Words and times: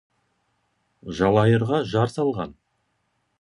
Жалайырға 1.19 1.83
жар 1.93 2.15
салған. 2.17 2.57